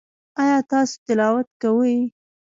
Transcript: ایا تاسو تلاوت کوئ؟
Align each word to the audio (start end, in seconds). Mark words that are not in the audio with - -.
ایا 0.41 0.57
تاسو 0.69 0.95
تلاوت 1.05 1.47
کوئ؟ 1.61 1.95